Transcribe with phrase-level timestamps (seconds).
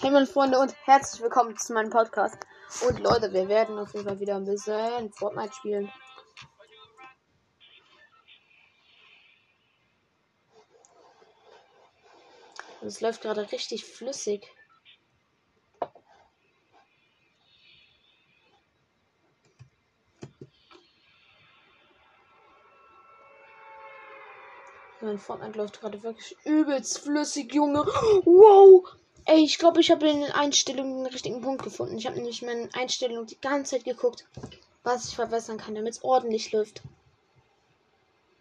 [0.00, 2.38] Hey meine Freunde und herzlich willkommen zu meinem Podcast.
[2.86, 5.92] Und Leute, wir werden auf jeden Fall wieder ein bisschen Fortnite spielen.
[12.80, 14.46] Es läuft gerade richtig flüssig.
[25.00, 27.80] Mein Fortnite läuft gerade wirklich übelst flüssig, Junge.
[28.24, 28.88] Wow!
[29.30, 31.98] Ey, ich glaube, ich habe in den Einstellungen den richtigen Punkt gefunden.
[31.98, 34.26] Ich habe nämlich meine Einstellungen die ganze Zeit geguckt,
[34.84, 36.80] was ich verbessern kann, damit es ordentlich läuft.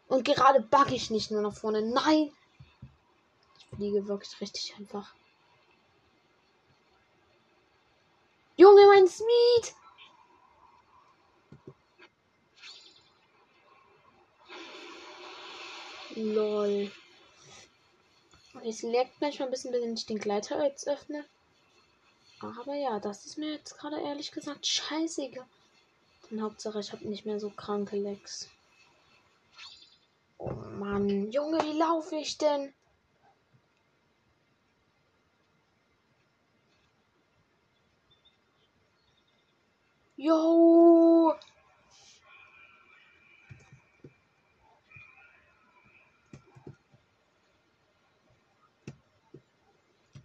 [0.08, 1.82] Und gerade bug ich nicht nur nach vorne.
[1.82, 2.32] Nein!
[3.60, 5.14] Ich fliege wirklich richtig einfach.
[8.56, 9.76] Junge, mein Speed!
[16.16, 16.90] Lol.
[18.66, 21.26] Es leckt manchmal ein bisschen, wenn ich den Gleiter jetzt öffne.
[22.40, 25.46] Aber ja, das ist mir jetzt gerade ehrlich gesagt scheißegal.
[26.30, 28.50] Denn Hauptsache, ich habe nicht mehr so kranke Lecks.
[30.38, 32.74] Oh Mann, Junge, wie laufe ich denn?
[40.16, 41.34] Yo!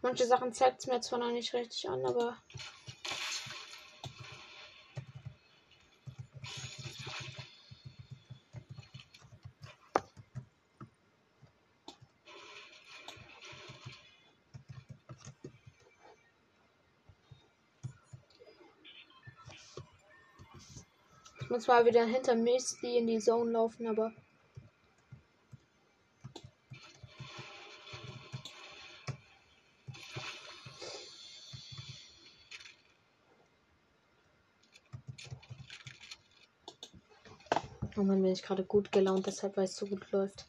[0.05, 2.36] Manche Sachen zeigt es mir zwar noch nicht richtig an, aber.
[21.41, 24.12] Ich muss zwar wieder hinter Misty in die Zone laufen, aber.
[37.94, 40.47] Oh Mann, bin ich gerade gut gelaunt, deshalb weil es so gut läuft.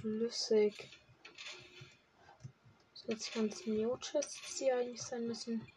[0.00, 0.88] Flüssig.
[2.94, 5.68] So jetzt ganzen Neo-Chests, die eigentlich sein müssen.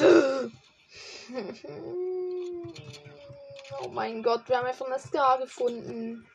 [3.80, 6.26] Oh mein Gott, wir haben einfach eine Scar gefunden.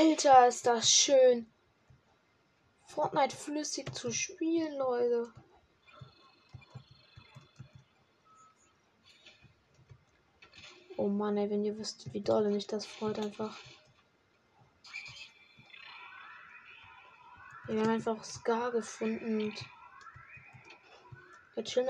[0.00, 1.46] Alter, ist das schön.
[2.86, 5.30] Fortnite flüssig zu spielen, Leute.
[10.96, 13.58] Oh Mann, ey, wenn ihr wisst, wie doll mich das freut einfach.
[17.66, 19.64] Wir haben einfach Scar gefunden und.
[21.56, 21.84] Jetzt schon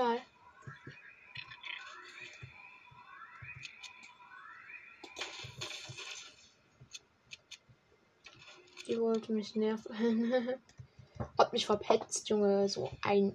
[8.91, 10.49] Die wollte mich nerven.
[11.37, 12.67] Hat mich verpetzt, Junge.
[12.67, 13.33] So ein.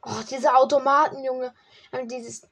[0.00, 1.52] Oh, diese Automaten, Junge.
[1.90, 2.48] Und dieses.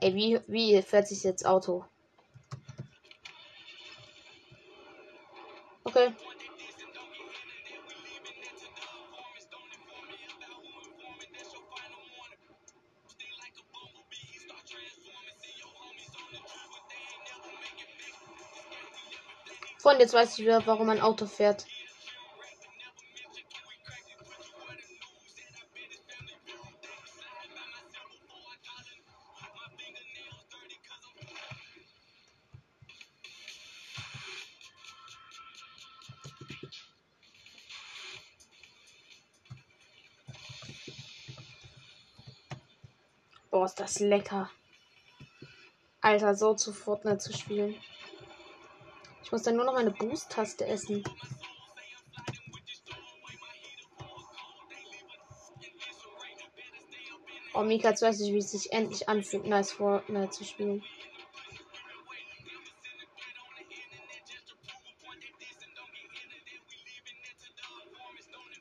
[0.00, 1.84] Ey, wie, wie fährt sich jetzt Auto?
[20.04, 21.64] Jetzt weiß ich wieder, warum ein Auto fährt.
[43.50, 44.50] Boah, ist das lecker.
[46.02, 47.74] Alter, so zu Fortnite zu spielen.
[49.24, 51.02] Ich muss dann nur noch meine Boost-Taste essen.
[57.54, 60.84] Oh, Mika, jetzt weiß ich, wie es sich endlich anfühlt, nice Fortnite zu spielen.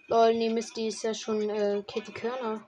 [0.07, 2.65] Lol, nee, Misty ist ja schon äh, Kitty Körner.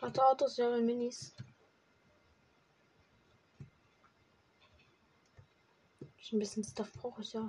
[0.00, 1.34] Warte, Autos, ja, Minis.
[6.32, 7.48] Ein bisschen Stuff brauche ich ja.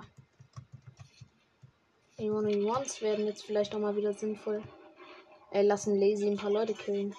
[2.18, 4.62] Die One-on-Ones werden jetzt vielleicht auch mal wieder sinnvoll.
[5.52, 7.14] Ey, lassen Lazy ein paar Leute killen.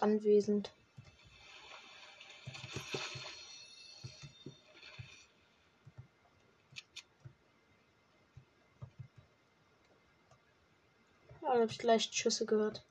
[0.00, 0.72] Niemand anwesend.
[11.42, 12.84] Ja, habe ich leicht Schüsse gehört.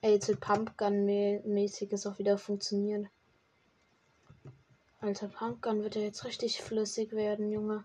[0.00, 3.08] Ey, jetzt wird Pumpgun-mäßiges auch wieder funktionieren.
[5.00, 7.84] Alter, Pumpgun wird ja jetzt richtig flüssig werden, Junge.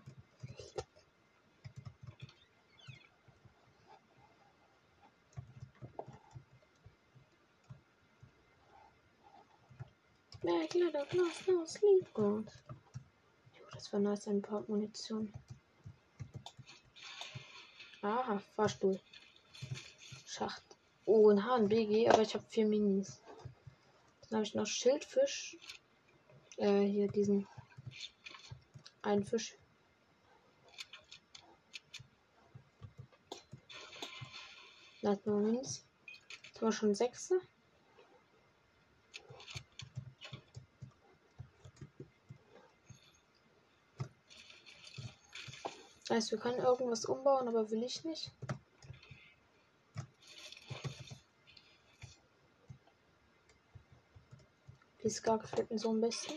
[11.14, 12.50] No sleep God.
[13.52, 15.32] Jo, das war nice, ein paar Munition.
[18.02, 18.98] Aha, Fahrstuhl.
[20.26, 20.64] Schacht.
[21.04, 23.20] Oh, ein HNBG, aber ich habe vier Minis.
[24.22, 25.56] Dann habe ich noch Schildfisch.
[26.56, 27.46] Äh, hier diesen.
[29.02, 29.56] Einen Fisch.
[35.02, 35.86] Lass mal Minis.
[36.46, 37.32] Jetzt haben wir schon sechs.
[46.14, 48.30] Heißt, wir können irgendwas umbauen, aber will ich nicht.
[55.02, 56.36] Die Scar gefällt mir so ein bisschen.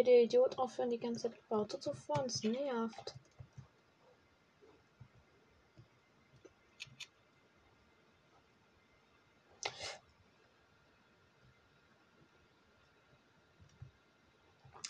[0.00, 2.22] Hier der Idiot aufhören, die ganze Zeit Auto zu fahren.
[2.24, 3.14] Das nervt.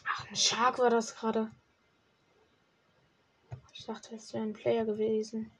[0.06, 1.50] Ach, ein Shark war das gerade.
[3.72, 5.50] Ich dachte, es wäre ein Player gewesen.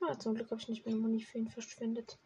[0.00, 2.18] Ah, zum Glück habe ich nicht mehr Muni für ihn verschwendet.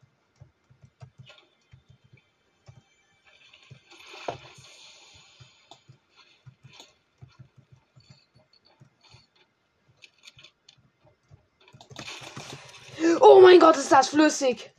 [13.24, 14.72] Oh mein Gott, ist das flüssig.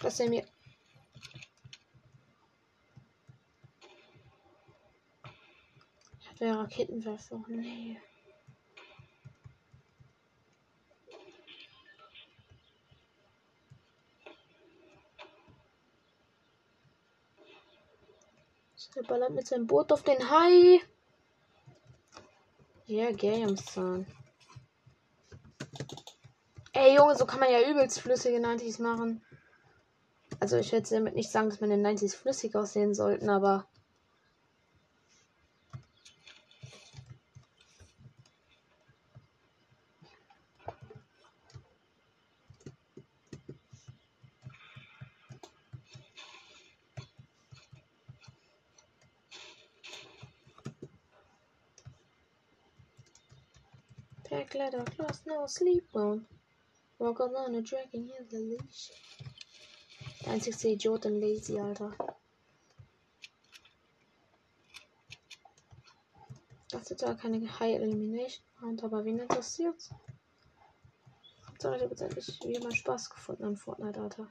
[0.00, 0.44] Dass er mir
[6.40, 7.42] Der Raketenwerfer.
[7.48, 7.98] Nee.
[18.94, 20.80] Er ballert mit seinem Boot auf den Hai.
[22.86, 24.06] Ja, Gameson.
[26.72, 29.24] Ey, Junge, so kann man ja übelst flüssige 90s machen.
[30.40, 33.68] Also, ich werde damit nicht sagen, dass meine 90s flüssig aussehen sollten, aber
[54.68, 56.26] Pack leather, close, no sleep bone.
[56.98, 58.90] Walk alone, a dragon in the leash.
[60.22, 61.94] Der einzigste Idiot in Lazy, Alter.
[66.70, 69.90] Das ist zwar keine High Elimination Round, aber wen interessiert's?
[71.58, 74.30] So, ich habe jetzt endlich wieder mal Spaß gefunden an Fortnite, Alter.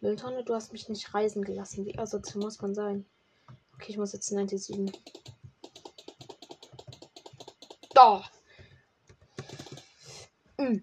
[0.00, 1.84] Mülltonne, du hast mich nicht reisen gelassen.
[1.84, 3.04] Wie asozial muss man sein?
[3.84, 4.98] Okay, ich muss jetzt 97.
[7.92, 8.24] Da.
[10.56, 10.78] Mm.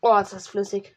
[0.00, 0.96] Oh, ist das flüssig.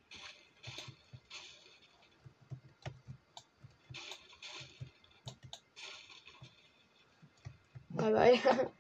[7.89, 8.39] Bye bye.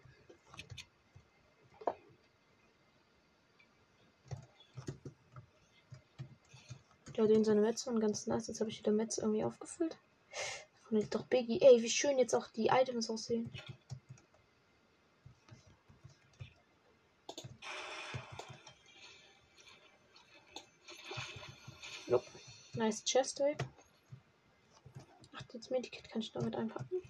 [7.15, 8.47] Der hat in seine Metz und ganz nice.
[8.47, 9.99] Jetzt habe ich wieder Metz irgendwie aufgefüllt.
[10.91, 11.61] Und jetzt doch Biggie.
[11.61, 13.49] Ey, wie schön jetzt auch die Items aussehen.
[22.07, 22.25] Nope.
[22.73, 23.55] Nice Chest, ey.
[25.33, 27.01] Ach, das Medikit kann ich damit einpacken.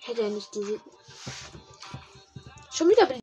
[0.00, 0.80] Hätte er nicht diese.
[2.72, 3.19] Schon wieder Voila.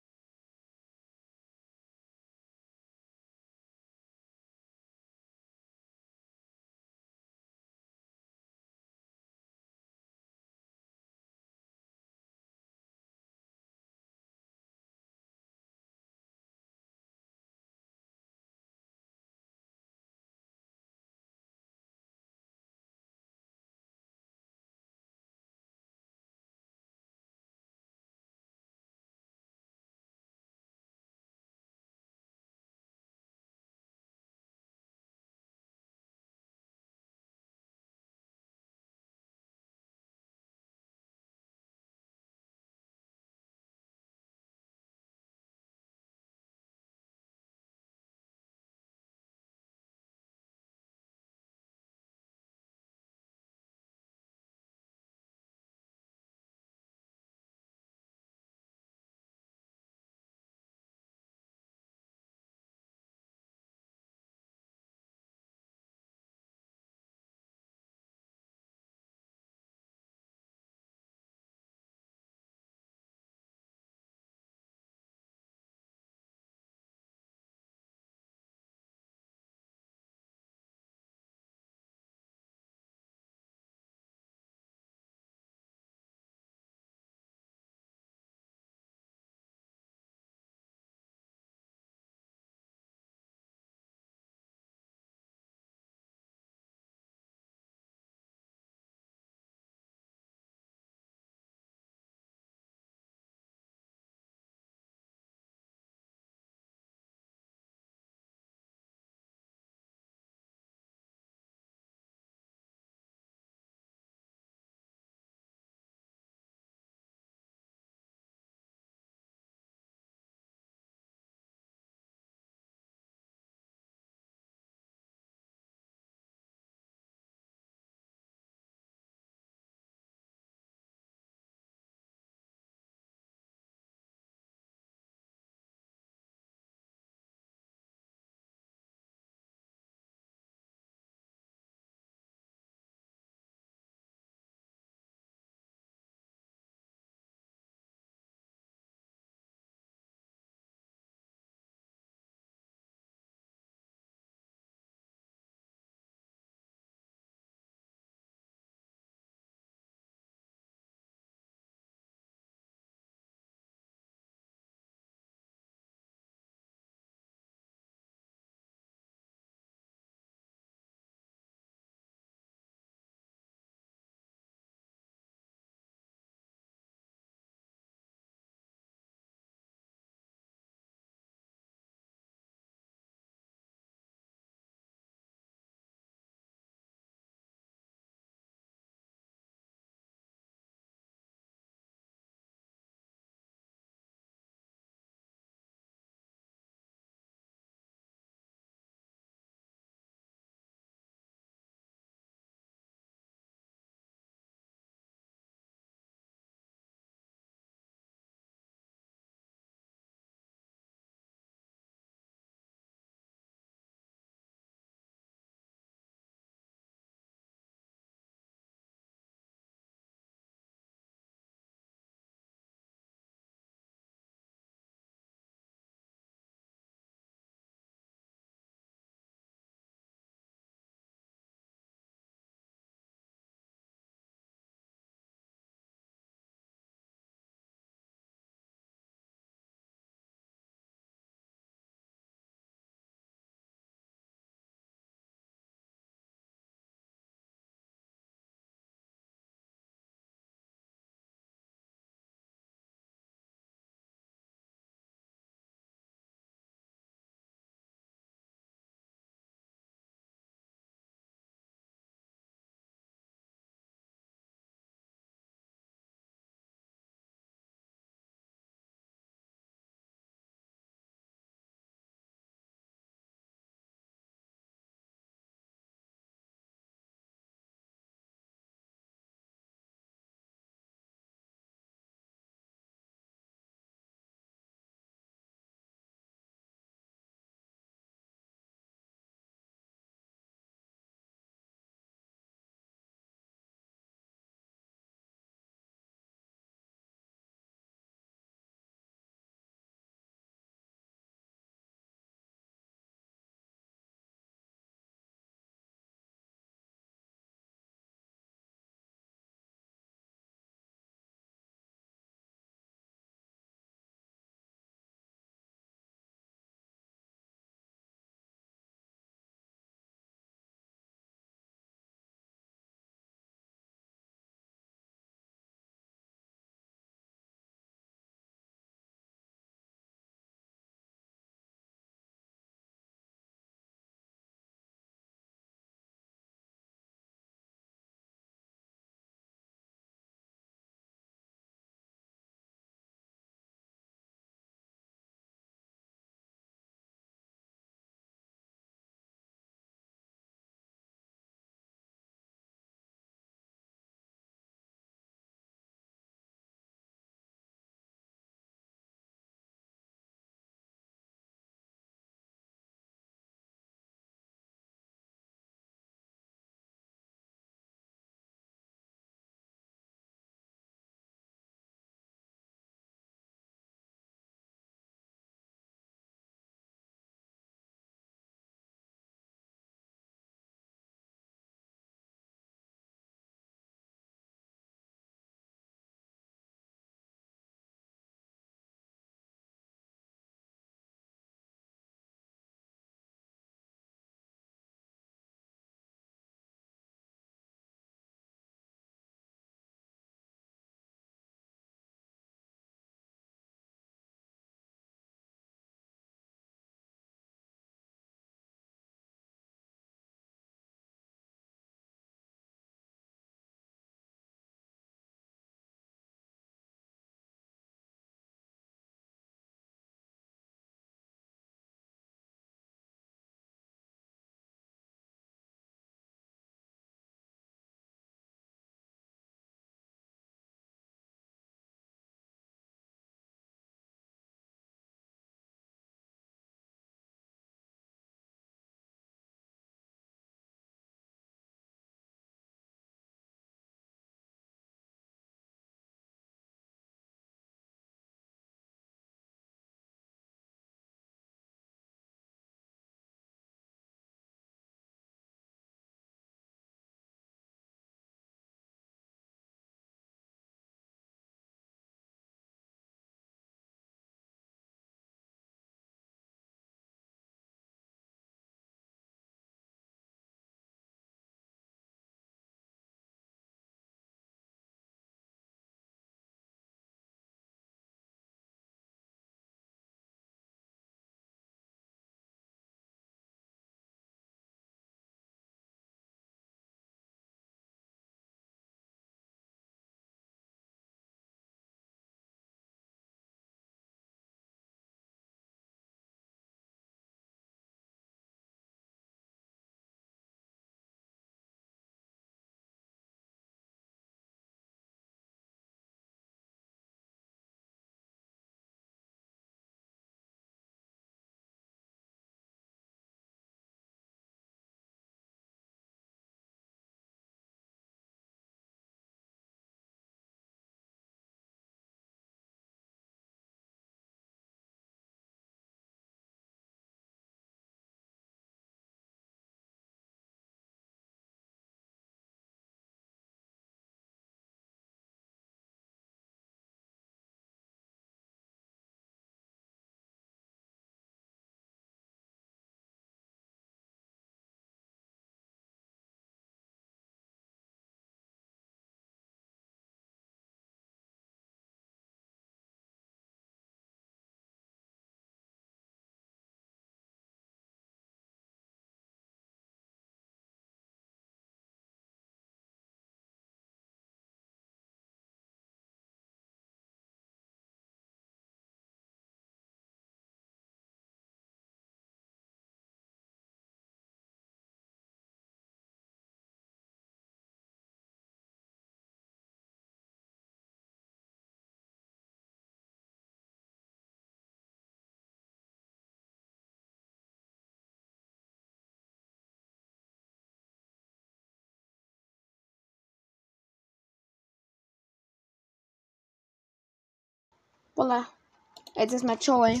[599.16, 600.00] Jetzt ist mal Joy.